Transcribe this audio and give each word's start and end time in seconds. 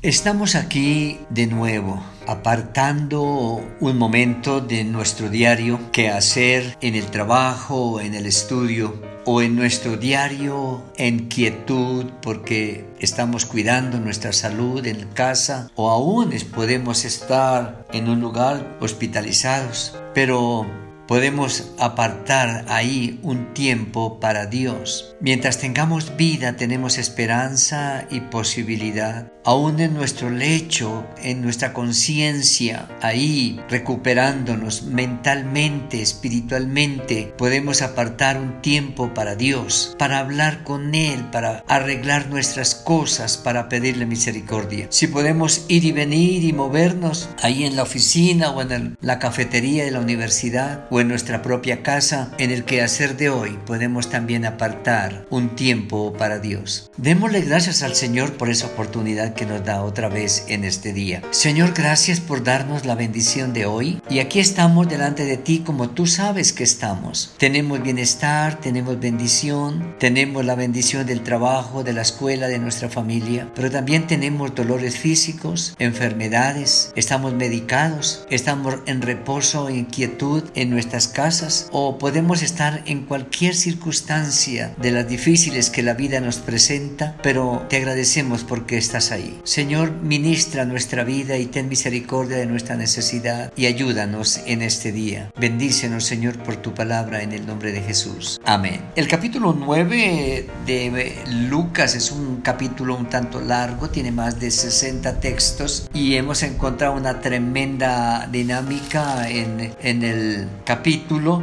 Estamos 0.00 0.54
aquí 0.54 1.18
de 1.28 1.48
nuevo, 1.48 2.00
apartando 2.28 3.60
un 3.80 3.98
momento 3.98 4.60
de 4.60 4.84
nuestro 4.84 5.28
diario 5.28 5.90
que 5.90 6.08
hacer 6.08 6.78
en 6.80 6.94
el 6.94 7.06
trabajo, 7.06 8.00
en 8.00 8.14
el 8.14 8.26
estudio 8.26 9.02
o 9.24 9.42
en 9.42 9.56
nuestro 9.56 9.96
diario 9.96 10.84
en 10.96 11.26
quietud 11.26 12.06
porque 12.22 12.88
estamos 13.00 13.44
cuidando 13.44 13.98
nuestra 13.98 14.32
salud 14.32 14.86
en 14.86 15.08
casa 15.14 15.68
o 15.74 15.90
aún 15.90 16.32
podemos 16.54 17.04
estar 17.04 17.84
en 17.92 18.08
un 18.08 18.20
lugar 18.20 18.78
hospitalizados. 18.80 19.98
Pero 20.14 20.64
podemos 21.08 21.72
apartar 21.78 22.66
ahí 22.68 23.18
un 23.22 23.54
tiempo 23.54 24.20
para 24.20 24.46
Dios. 24.46 25.16
Mientras 25.20 25.58
tengamos 25.58 26.16
vida 26.16 26.54
tenemos 26.56 26.98
esperanza 26.98 28.04
y 28.10 28.20
posibilidad 28.20 29.32
aún 29.48 29.80
en 29.80 29.94
nuestro 29.94 30.28
lecho, 30.28 31.06
en 31.22 31.40
nuestra 31.40 31.72
conciencia, 31.72 32.86
ahí 33.00 33.58
recuperándonos 33.70 34.82
mentalmente, 34.82 36.02
espiritualmente, 36.02 37.32
podemos 37.38 37.80
apartar 37.80 38.38
un 38.38 38.60
tiempo 38.60 39.14
para 39.14 39.36
Dios, 39.36 39.96
para 39.98 40.18
hablar 40.18 40.64
con 40.64 40.94
Él, 40.94 41.24
para 41.32 41.64
arreglar 41.66 42.28
nuestras 42.28 42.74
cosas, 42.74 43.38
para 43.38 43.70
pedirle 43.70 44.04
misericordia. 44.04 44.86
Si 44.90 45.06
podemos 45.06 45.64
ir 45.68 45.86
y 45.86 45.92
venir 45.92 46.44
y 46.44 46.52
movernos 46.52 47.30
ahí 47.42 47.64
en 47.64 47.74
la 47.74 47.84
oficina 47.84 48.50
o 48.50 48.60
en 48.60 48.98
la 49.00 49.18
cafetería 49.18 49.82
de 49.82 49.92
la 49.92 50.00
universidad 50.00 50.86
en 51.00 51.08
nuestra 51.08 51.42
propia 51.42 51.82
casa, 51.82 52.32
en 52.38 52.50
el 52.50 52.64
quehacer 52.64 53.16
de 53.16 53.30
hoy 53.30 53.58
podemos 53.66 54.10
también 54.10 54.44
apartar 54.44 55.26
un 55.30 55.56
tiempo 55.56 56.12
para 56.14 56.38
Dios. 56.38 56.90
Démosle 56.96 57.42
gracias 57.42 57.82
al 57.82 57.94
Señor 57.94 58.34
por 58.34 58.48
esa 58.48 58.66
oportunidad 58.66 59.34
que 59.34 59.46
nos 59.46 59.64
da 59.64 59.82
otra 59.82 60.08
vez 60.08 60.44
en 60.48 60.64
este 60.64 60.92
día. 60.92 61.22
Señor, 61.30 61.72
gracias 61.74 62.20
por 62.20 62.42
darnos 62.42 62.84
la 62.84 62.94
bendición 62.94 63.52
de 63.52 63.66
hoy 63.66 64.00
y 64.10 64.18
aquí 64.18 64.40
estamos 64.40 64.88
delante 64.88 65.24
de 65.24 65.36
ti 65.36 65.60
como 65.64 65.90
tú 65.90 66.06
sabes 66.06 66.52
que 66.52 66.64
estamos. 66.64 67.34
Tenemos 67.38 67.82
bienestar, 67.82 68.60
tenemos 68.60 68.98
bendición, 68.98 69.94
tenemos 69.98 70.44
la 70.44 70.54
bendición 70.54 71.06
del 71.06 71.22
trabajo, 71.22 71.84
de 71.84 71.92
la 71.92 72.02
escuela, 72.02 72.48
de 72.48 72.58
nuestra 72.58 72.88
familia, 72.88 73.50
pero 73.54 73.70
también 73.70 74.06
tenemos 74.06 74.54
dolores 74.54 74.98
físicos, 74.98 75.74
enfermedades, 75.78 76.92
estamos 76.96 77.34
medicados, 77.34 78.26
estamos 78.30 78.76
en 78.86 79.02
reposo, 79.02 79.68
en 79.68 79.84
quietud 79.84 80.44
en 80.54 80.70
nuestras 80.88 81.08
casas 81.08 81.68
o 81.70 81.98
podemos 81.98 82.42
estar 82.42 82.82
en 82.86 83.04
cualquier 83.04 83.54
circunstancia 83.54 84.74
de 84.78 84.90
las 84.90 85.06
difíciles 85.06 85.68
que 85.68 85.82
la 85.82 85.92
vida 85.92 86.18
nos 86.20 86.38
presenta, 86.38 87.14
pero 87.22 87.66
te 87.68 87.76
agradecemos 87.76 88.42
porque 88.42 88.78
estás 88.78 89.12
ahí. 89.12 89.38
Señor, 89.44 89.92
ministra 89.92 90.64
nuestra 90.64 91.04
vida 91.04 91.36
y 91.36 91.44
ten 91.44 91.68
misericordia 91.68 92.38
de 92.38 92.46
nuestra 92.46 92.74
necesidad 92.76 93.52
y 93.54 93.66
ayúdanos 93.66 94.40
en 94.46 94.62
este 94.62 94.90
día. 94.90 95.30
Bendícenos, 95.38 96.04
Señor, 96.04 96.38
por 96.38 96.56
tu 96.56 96.72
palabra 96.72 97.22
en 97.22 97.32
el 97.32 97.46
nombre 97.46 97.70
de 97.72 97.82
Jesús. 97.82 98.40
Amén. 98.46 98.80
El 98.96 99.08
capítulo 99.08 99.52
9 99.52 100.46
de 100.64 101.14
Lucas 101.50 101.96
es 101.96 102.10
un 102.10 102.40
capítulo 102.40 102.96
un 102.96 103.10
tanto 103.10 103.42
largo, 103.42 103.90
tiene 103.90 104.10
más 104.10 104.40
de 104.40 104.50
60 104.50 105.20
textos 105.20 105.86
y 105.92 106.14
hemos 106.14 106.42
encontrado 106.42 106.94
una 106.94 107.20
tremenda 107.20 108.26
dinámica 108.32 109.28
en, 109.28 109.74
en 109.82 110.02
el 110.02 110.48
capítulo 110.64 110.77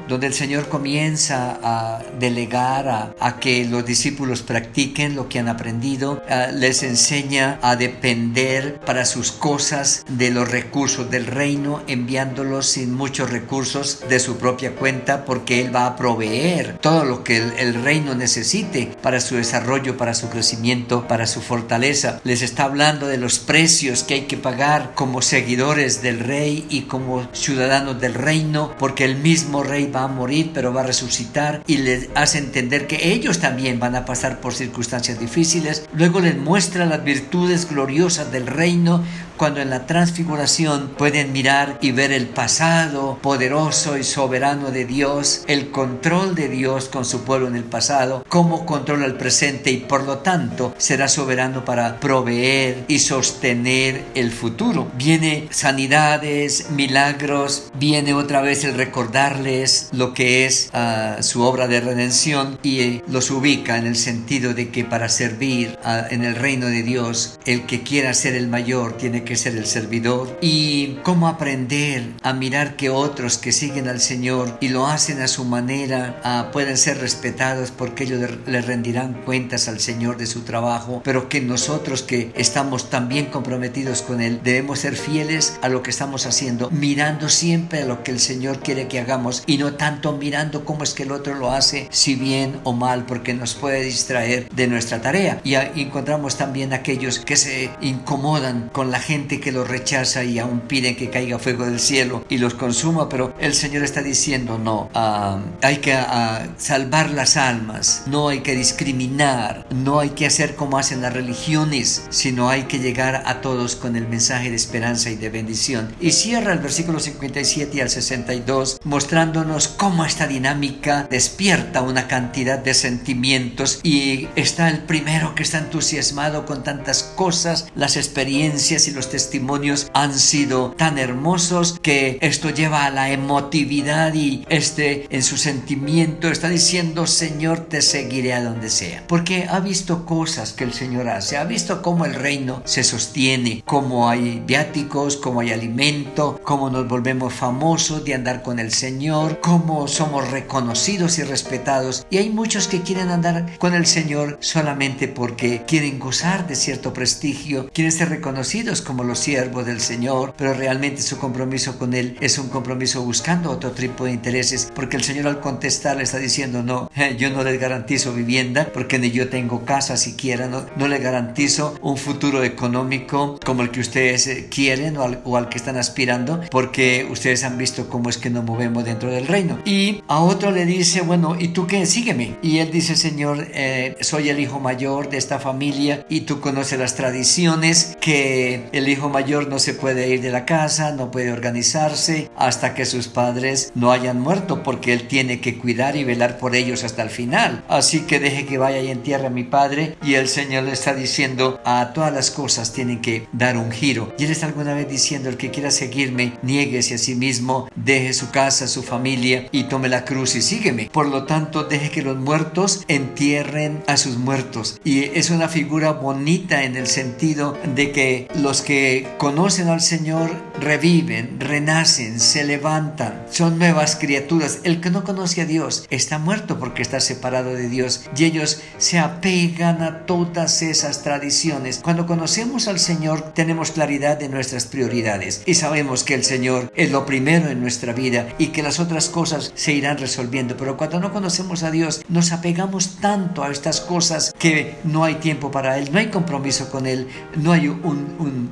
donde 0.07 0.27
el 0.27 0.33
Señor 0.33 0.69
comienza 0.69 1.59
a 1.61 2.01
delegar 2.19 2.87
a, 2.87 3.15
a 3.19 3.39
que 3.39 3.65
los 3.65 3.85
discípulos 3.85 4.41
practiquen 4.41 5.15
lo 5.15 5.29
que 5.29 5.39
han 5.39 5.47
aprendido, 5.47 6.21
les 6.53 6.83
enseña 6.83 7.59
a 7.61 7.75
depender 7.75 8.79
para 8.85 9.05
sus 9.05 9.31
cosas 9.31 10.05
de 10.09 10.31
los 10.31 10.49
recursos 10.49 11.09
del 11.09 11.25
reino, 11.25 11.81
enviándolos 11.87 12.67
sin 12.67 12.93
muchos 12.93 13.29
recursos 13.29 14.01
de 14.09 14.19
su 14.19 14.37
propia 14.37 14.75
cuenta, 14.75 15.25
porque 15.25 15.61
Él 15.61 15.75
va 15.75 15.85
a 15.85 15.95
proveer 15.95 16.77
todo 16.79 17.05
lo 17.05 17.23
que 17.23 17.37
el, 17.37 17.53
el 17.57 17.83
reino 17.83 18.15
necesite 18.15 18.91
para 19.01 19.19
su 19.19 19.35
desarrollo, 19.35 19.97
para 19.97 20.13
su 20.13 20.29
crecimiento, 20.29 21.07
para 21.07 21.27
su 21.27 21.41
fortaleza. 21.41 22.19
Les 22.23 22.41
está 22.41 22.63
hablando 22.63 23.07
de 23.07 23.17
los 23.17 23.39
precios 23.39 24.03
que 24.03 24.15
hay 24.15 24.21
que 24.21 24.37
pagar 24.37 24.93
como 24.95 25.21
seguidores 25.21 26.01
del 26.01 26.19
rey 26.19 26.65
y 26.69 26.83
como 26.83 27.27
ciudadanos 27.33 27.99
del 27.99 28.13
reino, 28.13 28.73
porque 28.79 29.05
el 29.05 29.15
mismo 29.25 29.63
rey 29.63 29.89
va 29.89 30.03
a 30.03 30.07
morir, 30.07 30.51
pero 30.53 30.71
va 30.71 30.81
a 30.81 30.85
resucitar 30.85 31.63
y 31.65 31.77
les 31.77 32.09
hace 32.13 32.37
entender 32.37 32.85
que 32.85 33.11
ellos 33.11 33.39
también 33.39 33.79
van 33.79 33.95
a 33.95 34.05
pasar 34.05 34.39
por 34.39 34.53
circunstancias 34.53 35.19
difíciles. 35.19 35.89
Luego 35.95 36.19
les 36.19 36.37
muestra 36.37 36.85
las 36.85 37.03
virtudes 37.03 37.67
gloriosas 37.67 38.31
del 38.31 38.45
reino 38.45 39.03
cuando 39.37 39.61
en 39.61 39.69
la 39.69 39.85
transfiguración 39.85 40.91
pueden 40.97 41.33
mirar 41.33 41.77
y 41.81 41.91
ver 41.91 42.11
el 42.11 42.27
pasado 42.27 43.17
poderoso 43.21 43.97
y 43.97 44.03
soberano 44.03 44.71
de 44.71 44.85
Dios, 44.85 45.43
el 45.47 45.71
control 45.71 46.35
de 46.35 46.47
Dios 46.47 46.87
con 46.87 47.03
su 47.03 47.23
pueblo 47.23 47.47
en 47.47 47.55
el 47.55 47.63
pasado, 47.63 48.23
cómo 48.29 48.65
controla 48.65 49.05
el 49.05 49.15
presente 49.15 49.71
y 49.71 49.77
por 49.77 50.03
lo 50.03 50.19
tanto 50.19 50.73
será 50.77 51.07
soberano 51.07 51.65
para 51.65 51.99
proveer 51.99 52.85
y 52.87 52.99
sostener 52.99 54.05
el 54.15 54.31
futuro. 54.31 54.89
Viene 54.95 55.47
sanidades, 55.49 56.69
milagros, 56.69 57.71
viene 57.77 58.13
otra 58.13 58.41
vez 58.41 58.63
el 58.63 58.75
recordarles 59.05 59.89
lo 59.91 60.13
que 60.13 60.45
es 60.45 60.71
uh, 60.73 61.21
su 61.21 61.43
obra 61.43 61.67
de 61.67 61.79
redención 61.79 62.57
y 62.63 62.79
eh, 62.79 63.03
los 63.07 63.29
ubica 63.29 63.77
en 63.77 63.85
el 63.85 63.95
sentido 63.95 64.53
de 64.53 64.69
que 64.69 64.83
para 64.83 65.09
servir 65.09 65.77
uh, 65.85 66.11
en 66.11 66.23
el 66.23 66.35
reino 66.35 66.67
de 66.67 66.81
Dios, 66.81 67.39
el 67.45 67.67
que 67.67 67.83
quiera 67.83 68.13
ser 68.13 68.35
el 68.35 68.47
mayor 68.47 68.97
tiene 68.97 69.23
que 69.23 69.35
ser 69.35 69.55
el 69.55 69.67
servidor. 69.67 70.39
Y 70.41 70.97
cómo 71.03 71.27
aprender 71.27 72.13
a 72.23 72.33
mirar 72.33 72.75
que 72.75 72.89
otros 72.89 73.37
que 73.37 73.51
siguen 73.51 73.87
al 73.87 73.99
Señor 73.99 74.57
y 74.59 74.69
lo 74.69 74.87
hacen 74.87 75.21
a 75.21 75.27
su 75.27 75.45
manera 75.45 76.19
uh, 76.25 76.51
pueden 76.51 76.77
ser 76.77 76.97
respetados 76.97 77.71
porque 77.71 78.05
ellos 78.05 78.21
le 78.47 78.61
rendirán 78.61 79.21
cuentas 79.23 79.67
al 79.67 79.79
Señor 79.79 80.17
de 80.17 80.25
su 80.25 80.41
trabajo, 80.41 81.01
pero 81.03 81.29
que 81.29 81.41
nosotros 81.41 82.01
que 82.01 82.31
estamos 82.35 82.89
también 82.89 83.27
comprometidos 83.27 84.01
con 84.01 84.19
Él 84.19 84.41
debemos 84.43 84.79
ser 84.79 84.95
fieles 84.95 85.59
a 85.61 85.69
lo 85.69 85.83
que 85.83 85.91
estamos 85.91 86.25
haciendo, 86.25 86.71
mirando 86.71 87.29
siempre 87.29 87.83
a 87.83 87.85
lo 87.85 88.03
que 88.03 88.11
el 88.11 88.19
Señor 88.19 88.59
quiere 88.59 88.87
que 88.87 88.94
hagamos 88.97 89.43
y 89.45 89.57
no 89.57 89.73
tanto 89.73 90.13
mirando 90.13 90.65
cómo 90.65 90.83
es 90.83 90.93
que 90.93 91.03
el 91.03 91.11
otro 91.11 91.35
lo 91.35 91.51
hace, 91.51 91.87
si 91.91 92.15
bien 92.15 92.59
o 92.63 92.73
mal, 92.73 93.05
porque 93.05 93.33
nos 93.33 93.53
puede 93.53 93.81
distraer 93.81 94.49
de 94.49 94.67
nuestra 94.67 95.01
tarea. 95.01 95.39
Y 95.43 95.55
encontramos 95.55 96.37
también 96.37 96.73
aquellos 96.73 97.19
que 97.19 97.35
se 97.35 97.71
incomodan 97.81 98.69
con 98.73 98.91
la 98.91 98.99
gente 98.99 99.39
que 99.39 99.51
los 99.51 99.67
rechaza 99.67 100.23
y 100.23 100.39
aún 100.39 100.61
piden 100.61 100.95
que 100.95 101.09
caiga 101.09 101.39
fuego 101.39 101.65
del 101.65 101.79
cielo 101.79 102.25
y 102.29 102.37
los 102.37 102.53
consuma, 102.53 103.09
pero 103.09 103.33
el 103.39 103.53
Señor 103.53 103.83
está 103.83 104.01
diciendo 104.01 104.57
no, 104.57 104.89
uh, 104.93 105.39
hay 105.61 105.77
que 105.77 105.93
uh, 105.93 106.49
salvar 106.57 107.11
las 107.11 107.37
almas, 107.37 108.03
no 108.07 108.29
hay 108.29 108.39
que 108.39 108.55
discriminar, 108.55 109.65
no 109.69 109.99
hay 109.99 110.09
que 110.11 110.25
hacer 110.25 110.55
como 110.55 110.77
hacen 110.77 111.01
las 111.01 111.13
religiones, 111.13 112.05
sino 112.09 112.49
hay 112.49 112.63
que 112.63 112.79
llegar 112.79 113.23
a 113.25 113.41
todos 113.41 113.75
con 113.75 113.95
el 113.95 114.07
mensaje 114.07 114.49
de 114.49 114.55
esperanza 114.55 115.09
y 115.09 115.15
de 115.15 115.29
bendición. 115.29 115.93
Y 115.99 116.11
cierra 116.11 116.53
el 116.53 116.59
versículo 116.59 116.99
57 116.99 117.81
al 117.81 117.89
62 117.89 118.79
mostrándonos 118.85 119.67
cómo 119.67 120.05
esta 120.05 120.27
dinámica 120.27 121.07
despierta 121.09 121.81
una 121.81 122.07
cantidad 122.07 122.59
de 122.59 122.73
sentimientos 122.73 123.79
y 123.83 124.27
está 124.35 124.69
el 124.69 124.79
primero 124.79 125.35
que 125.35 125.43
está 125.43 125.57
entusiasmado 125.57 126.45
con 126.45 126.63
tantas 126.63 127.03
cosas, 127.03 127.67
las 127.75 127.97
experiencias 127.97 128.87
y 128.87 128.91
los 128.91 129.09
testimonios 129.09 129.89
han 129.93 130.13
sido 130.17 130.71
tan 130.77 130.97
hermosos 130.97 131.79
que 131.81 132.17
esto 132.21 132.49
lleva 132.49 132.85
a 132.85 132.91
la 132.91 133.09
emotividad 133.09 134.13
y 134.13 134.45
este 134.49 135.07
en 135.09 135.23
su 135.23 135.37
sentimiento 135.37 136.29
está 136.29 136.49
diciendo 136.49 137.07
Señor 137.07 137.61
te 137.61 137.81
seguiré 137.81 138.33
a 138.33 138.43
donde 138.43 138.69
sea 138.69 139.03
porque 139.07 139.47
ha 139.49 139.59
visto 139.59 140.05
cosas 140.05 140.53
que 140.53 140.63
el 140.63 140.73
Señor 140.73 141.09
hace 141.09 141.37
ha 141.37 141.43
visto 141.43 141.81
cómo 141.81 142.05
el 142.05 142.13
reino 142.13 142.61
se 142.65 142.83
sostiene 142.83 143.63
cómo 143.65 144.09
hay 144.09 144.43
viáticos 144.45 145.17
cómo 145.17 145.39
hay 145.39 145.51
alimento 145.51 146.39
cómo 146.43 146.69
nos 146.69 146.87
volvemos 146.87 147.33
famosos 147.33 148.05
de 148.05 148.13
andar 148.13 148.43
con 148.43 148.59
el 148.59 148.71
Señor 148.75 149.39
cómo 149.39 149.87
somos 149.87 150.29
reconocidos 150.29 151.17
y 151.17 151.23
respetados. 151.23 152.05
Y 152.09 152.17
hay 152.17 152.29
muchos 152.29 152.67
que 152.67 152.81
quieren 152.81 153.09
andar 153.09 153.57
con 153.57 153.73
el 153.73 153.85
Señor 153.85 154.37
solamente 154.41 155.07
porque 155.07 155.63
quieren 155.65 155.97
gozar 155.97 156.47
de 156.47 156.55
cierto 156.55 156.93
prestigio 156.93 157.69
quieren 157.73 157.91
ser 157.91 158.09
reconocidos 158.09 158.81
como 158.81 159.03
los 159.03 159.19
siervos 159.19 159.65
del 159.65 159.79
Señor 159.79 160.33
pero 160.37 160.53
realmente 160.53 161.01
su 161.01 161.17
compromiso 161.17 161.77
con 161.79 161.93
Él 161.93 162.17
es 162.19 162.37
un 162.37 162.49
compromiso 162.49 163.03
buscando 163.03 163.51
otro 163.51 163.71
tipo 163.71 164.05
de 164.05 164.11
intereses 164.11 164.71
porque 164.75 164.97
el 164.97 165.03
Señor 165.03 165.27
al 165.27 165.39
contestar 165.39 165.97
le 165.97 166.03
está 166.03 166.17
diciendo 166.17 166.63
no 166.63 166.91
yo 167.17 167.29
no 167.29 167.43
les 167.43 167.59
garantizo 167.59 168.13
vivienda 168.13 168.69
porque 168.73 168.99
ni 168.99 169.11
yo 169.11 169.29
tengo 169.29 169.65
casa 169.65 169.97
siquiera 169.97 170.47
no, 170.47 170.65
no 170.75 170.87
les 170.87 171.01
garantizo 171.01 171.77
un 171.81 171.97
futuro 171.97 172.43
económico 172.43 173.39
como 173.45 173.61
el 173.61 173.71
que 173.71 173.79
ustedes 173.79 174.27
eh, 174.27 174.47
quieren 174.49 174.97
o 174.97 175.03
al, 175.03 175.21
o 175.23 175.37
al 175.37 175.49
que 175.49 175.57
están 175.57 175.77
aspirando 175.77 176.41
porque 176.51 177.07
ustedes 177.09 177.43
han 177.43 177.57
visto 177.57 177.89
cómo 177.89 178.09
es 178.09 178.17
que 178.17 178.29
no 178.29 178.43
movemos 178.43 178.64
dentro 178.69 179.09
del 179.09 179.27
reino. 179.27 179.59
Y 179.65 180.03
a 180.07 180.19
otro 180.19 180.51
le 180.51 180.65
dice, 180.65 181.01
bueno, 181.01 181.35
¿y 181.39 181.49
tú 181.49 181.67
qué? 181.67 181.85
Sígueme. 181.85 182.37
Y 182.41 182.59
él 182.59 182.71
dice, 182.71 182.95
Señor, 182.95 183.47
eh, 183.53 183.95
soy 184.01 184.29
el 184.29 184.39
hijo 184.39 184.59
mayor 184.59 185.09
de 185.09 185.17
esta 185.17 185.39
familia 185.39 186.05
y 186.09 186.21
tú 186.21 186.39
conoces 186.39 186.79
las 186.79 186.95
tradiciones 186.95 187.95
que 187.99 188.67
el 188.71 188.87
hijo 188.87 189.09
mayor 189.09 189.47
no 189.47 189.59
se 189.59 189.73
puede 189.73 190.09
ir 190.09 190.21
de 190.21 190.31
la 190.31 190.45
casa, 190.45 190.91
no 190.91 191.11
puede 191.11 191.31
organizarse 191.31 192.29
hasta 192.37 192.73
que 192.73 192.85
sus 192.85 193.07
padres 193.07 193.71
no 193.75 193.91
hayan 193.91 194.19
muerto 194.19 194.63
porque 194.63 194.93
él 194.93 195.07
tiene 195.07 195.39
que 195.39 195.57
cuidar 195.57 195.95
y 195.95 196.03
velar 196.03 196.37
por 196.37 196.55
ellos 196.55 196.83
hasta 196.83 197.03
el 197.03 197.09
final. 197.09 197.63
Así 197.67 198.01
que 198.01 198.19
deje 198.19 198.45
que 198.45 198.57
vaya 198.57 198.81
y 198.81 198.89
entierre 198.89 199.27
a 199.27 199.31
mi 199.31 199.43
padre 199.43 199.95
y 200.03 200.15
el 200.15 200.27
Señor 200.27 200.63
le 200.63 200.73
está 200.73 200.93
diciendo 200.93 201.59
a 201.65 201.91
todas 201.93 202.13
las 202.13 202.31
cosas 202.31 202.73
tienen 202.73 203.01
que 203.01 203.27
dar 203.31 203.57
un 203.57 203.71
giro. 203.71 204.13
Y 204.17 204.25
él 204.25 204.31
está 204.31 204.45
alguna 204.45 204.73
vez 204.73 204.89
diciendo 204.89 205.29
el 205.29 205.37
que 205.37 205.51
quiera 205.51 205.71
seguirme, 205.71 206.33
nieguese 206.41 206.95
a 206.95 206.97
sí 206.97 207.15
mismo, 207.15 207.67
deje 207.75 208.13
su 208.13 208.29
casa, 208.31 208.54
su 208.67 208.83
familia 208.83 209.47
y 209.51 209.65
tome 209.65 209.89
la 209.89 210.05
cruz 210.05 210.35
y 210.35 210.41
sígueme. 210.41 210.89
Por 210.91 211.07
lo 211.07 211.25
tanto, 211.25 211.63
deje 211.63 211.91
que 211.91 212.01
los 212.01 212.17
muertos 212.17 212.83
entierren 212.87 213.83
a 213.87 213.97
sus 213.97 214.17
muertos. 214.17 214.79
Y 214.83 215.03
es 215.03 215.29
una 215.29 215.49
figura 215.49 215.91
bonita 215.91 216.63
en 216.63 216.75
el 216.75 216.87
sentido 216.87 217.57
de 217.75 217.91
que 217.91 218.27
los 218.35 218.61
que 218.61 219.07
conocen 219.17 219.67
al 219.67 219.81
Señor 219.81 220.31
reviven, 220.59 221.39
renacen, 221.39 222.19
se 222.19 222.43
levantan, 222.43 223.25
son 223.29 223.59
nuevas 223.59 223.95
criaturas. 223.95 224.59
El 224.63 224.81
que 224.81 224.89
no 224.89 225.03
conoce 225.03 225.41
a 225.41 225.45
Dios 225.45 225.85
está 225.89 226.17
muerto 226.17 226.59
porque 226.59 226.81
está 226.81 226.99
separado 226.99 227.53
de 227.53 227.69
Dios 227.69 228.05
y 228.15 228.25
ellos 228.25 228.61
se 228.77 228.99
apegan 228.99 229.81
a 229.81 230.05
todas 230.05 230.61
esas 230.61 231.03
tradiciones. 231.03 231.79
Cuando 231.83 232.05
conocemos 232.05 232.67
al 232.67 232.79
Señor 232.79 233.33
tenemos 233.33 233.71
claridad 233.71 234.17
de 234.17 234.29
nuestras 234.29 234.65
prioridades 234.65 235.43
y 235.45 235.55
sabemos 235.55 236.03
que 236.03 236.13
el 236.13 236.23
Señor 236.23 236.71
es 236.75 236.91
lo 236.91 237.05
primero 237.05 237.49
en 237.49 237.61
nuestra 237.61 237.93
vida 237.93 238.27
que 238.49 238.63
las 238.63 238.79
otras 238.79 239.09
cosas 239.09 239.51
se 239.55 239.73
irán 239.73 239.97
resolviendo. 239.97 240.57
Pero 240.57 240.77
cuando 240.77 240.99
no 240.99 241.11
conocemos 241.11 241.63
a 241.63 241.71
Dios 241.71 242.01
nos 242.09 242.31
apegamos 242.31 242.97
tanto 242.97 243.43
a 243.43 243.51
estas 243.51 243.81
cosas 243.81 244.33
que 244.37 244.77
no 244.83 245.03
hay 245.03 245.15
tiempo 245.15 245.51
para 245.51 245.77
Él, 245.77 245.89
no 245.91 245.99
hay 245.99 246.07
compromiso 246.07 246.69
con 246.69 246.85
Él, 246.85 247.07
no 247.35 247.51
hay 247.51 247.67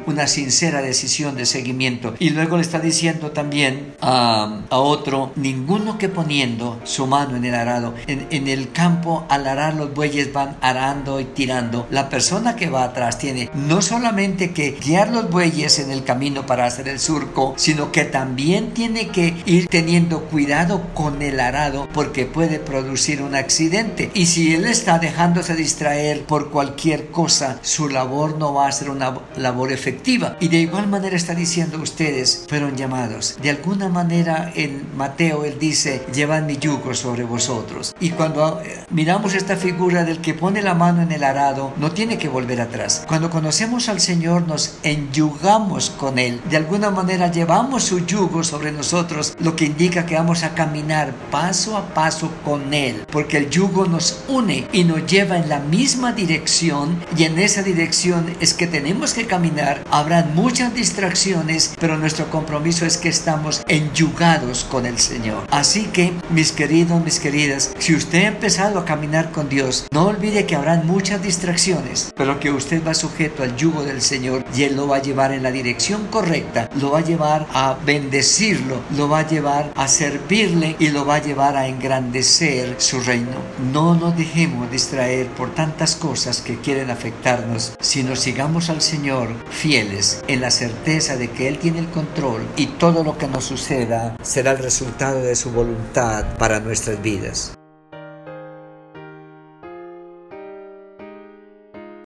una 0.06 0.28
sincera 0.28 0.82
decisión 0.82 1.36
de 1.36 1.46
seguimiento. 1.46 2.16
Y 2.20 2.32
luego 2.32 2.58
le 2.58 2.64
está 2.64 2.80
diciendo 2.80 3.32
también 3.32 3.96
a, 4.02 4.64
otro, 4.70 5.32
ninguno 5.36 5.98
que 5.98 6.10
poniendo 6.10 6.80
su 6.84 7.08
mano 7.08 7.36
en 7.36 7.46
el 7.46 7.56
arado, 7.56 7.94
en, 8.08 8.28
en 8.32 8.48
el 8.48 8.72
campo 8.72 9.26
al 9.30 9.48
arar 9.48 9.76
los 9.76 9.94
bueyes 9.94 10.34
van 10.34 10.58
arando 10.62 11.20
y 11.20 11.26
tirando. 11.26 11.88
La 11.90 12.10
persona 12.10 12.56
que 12.56 12.70
va 12.70 12.84
atrás 12.84 13.18
tiene 13.18 13.50
no 13.54 13.82
solamente 13.82 14.52
que 14.52 14.72
guiar 14.72 15.12
los 15.12 15.30
bueyes 15.30 15.80
en 15.80 15.92
el 15.92 16.04
camino 16.04 16.46
para 16.46 16.66
hacer 16.66 16.88
el 16.88 17.00
surco, 17.00 17.54
sino 17.58 17.92
que 17.92 18.06
también 18.06 18.72
tiene 18.72 19.08
que 19.10 19.36
ir 19.46 19.68
teniendo 19.68 19.83
cuidado 20.30 20.82
con 20.94 21.22
el 21.22 21.40
arado 21.40 21.88
porque 21.94 22.26
puede 22.26 22.60
producir 22.60 23.22
un 23.22 23.36
accidente. 23.36 24.12
Y 24.14 24.26
si 24.26 24.54
él 24.54 24.66
está 24.66 25.00
dejándose 25.00 25.56
distraer 25.56 26.24
por 26.24 26.50
cualquier 26.50 27.12
cosa, 27.12 27.60
su 27.62 27.90
labor 27.90 28.38
no 28.38 28.54
va 28.54 28.68
a 28.68 28.72
ser 28.72 28.90
una 28.90 29.14
labor 29.38 29.72
efectiva. 29.72 30.38
Y 30.40 30.48
de 30.48 30.58
igual 30.58 30.88
manera 30.88 31.16
está 31.16 31.36
diciendo 31.36 31.80
ustedes 31.82 32.46
fueron 32.48 32.76
llamados. 32.76 33.38
De 33.42 33.50
alguna 33.50 33.90
manera 33.90 34.52
en 34.56 34.88
Mateo 34.96 35.46
él 35.46 35.58
dice, 35.60 36.04
llevad 36.14 36.44
mi 36.44 36.58
yugo 36.58 36.94
sobre 36.94 37.24
vosotros. 37.24 37.94
Y 38.00 38.12
cuando 38.12 38.62
eh, 38.62 38.86
miramos 38.90 39.34
esta 39.34 39.56
figura 39.56 40.04
del 40.04 40.20
que 40.20 40.34
pone 40.34 40.62
la 40.62 40.74
mano 40.74 41.02
en 41.02 41.12
el 41.12 41.24
arado, 41.24 41.74
no 41.78 41.92
tiene 41.92 42.18
que 42.18 42.30
volver 42.30 42.62
atrás. 42.62 43.04
Cuando 43.08 43.30
conocemos 43.30 43.90
al 43.90 44.00
Señor 44.00 44.48
nos 44.48 44.78
enyugamos 44.84 45.90
con 45.92 46.20
Él. 46.20 46.42
De 46.50 46.58
alguna 46.58 46.90
manera 46.90 47.32
llevamos 47.32 47.84
su 47.84 48.06
yugo 48.06 48.44
sobre 48.44 48.72
nosotros, 48.72 49.36
lo 49.40 49.56
que 49.56 49.63
indica 49.66 50.06
que 50.06 50.16
vamos 50.16 50.44
a 50.44 50.54
caminar 50.54 51.14
paso 51.32 51.78
a 51.78 51.94
paso 51.94 52.32
con 52.44 52.74
Él. 52.74 53.06
Porque 53.12 53.38
el 53.38 53.50
yugo 53.50 53.86
nos 53.86 54.24
une 54.28 54.68
y 54.72 54.84
nos 54.84 55.06
lleva 55.06 55.38
en 55.38 55.50
la 55.50 55.60
misma 55.60 56.14
dirección 56.14 57.04
y 57.18 57.24
en 57.24 57.40
esa 57.40 57.64
dirección 57.64 58.36
es 58.40 58.54
que 58.54 58.68
tenemos 58.68 59.14
que 59.14 59.26
caminar. 59.26 59.84
Habrán 59.92 60.36
muchas 60.36 60.74
distracciones, 60.74 61.74
pero 61.80 61.98
nuestro 61.98 62.30
compromiso 62.30 62.86
es 62.86 62.98
que 62.98 63.10
estamos 63.10 63.64
enyugados 63.68 64.64
con 64.64 64.86
el 64.86 65.00
Señor. 65.00 65.48
Así 65.52 65.84
que, 65.86 66.14
mis 66.30 66.52
queridos, 66.52 67.04
mis 67.04 67.20
queridas, 67.20 67.72
si 67.80 67.96
usted 67.96 68.26
ha 68.26 68.28
empezado 68.28 68.80
a 68.80 68.86
caminar 68.86 69.32
con 69.32 69.50
Dios, 69.50 69.88
no 69.92 70.08
olvide 70.08 70.46
que 70.46 70.56
habrán 70.56 70.88
muchas 70.88 71.22
distracciones, 71.22 72.14
pero 72.16 72.40
que 72.40 72.52
usted 72.52 72.86
va 72.86 72.94
sujeto 72.94 73.44
al 73.44 73.56
yugo 73.56 73.84
del 73.84 74.02
Señor 74.02 74.46
y 74.56 74.64
Él 74.64 74.76
lo 74.76 74.88
va 74.88 74.98
a 74.98 75.02
llevar 75.02 75.32
en 75.32 75.44
la 75.44 75.52
dirección 75.52 76.08
correcta, 76.08 76.70
lo 76.80 76.92
va 76.92 77.00
a 77.00 77.04
llevar 77.04 77.48
a 77.54 77.78
bendecirlo, 77.86 78.82
lo 78.96 79.10
va 79.10 79.20
a 79.20 79.28
llevar 79.54 79.72
a 79.76 79.88
servirle 79.88 80.76
y 80.80 80.90
lo 80.90 81.06
va 81.06 81.16
a 81.16 81.22
llevar 81.22 81.58
a 81.58 81.68
engrandecer 81.68 82.76
su 82.80 83.00
reino. 83.02 83.38
No 83.72 83.96
nos 83.96 84.18
dejemos 84.18 84.70
distraer 84.72 85.28
por 85.28 85.54
tantas 85.54 85.96
cosas 85.96 86.42
que 86.42 86.60
quieren 86.60 86.90
afectarnos, 86.90 87.74
sino 87.80 88.16
sigamos 88.16 88.70
al 88.70 88.82
Señor 88.82 89.30
fieles 89.50 90.24
en 90.28 90.42
la 90.42 90.52
certeza 90.52 91.18
de 91.18 91.30
que 91.30 91.48
Él 91.48 91.60
tiene 91.60 91.80
el 91.80 91.90
control 91.90 92.46
y 92.56 92.68
todo 92.68 93.04
lo 93.04 93.18
que 93.18 93.28
nos 93.28 93.46
suceda 93.46 94.18
será 94.22 94.52
el 94.52 94.60
resultado 94.60 95.22
de 95.22 95.36
su 95.36 95.52
voluntad 95.52 96.38
para 96.38 96.60
nuestras 96.60 97.02
vidas. 97.02 97.54